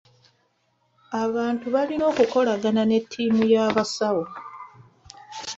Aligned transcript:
Abantu 1.23 1.65
balina 1.73 2.03
okukolagana 2.11 2.83
ne 2.85 2.99
ttiimu 3.03 3.43
y'abasawo. 3.53 4.25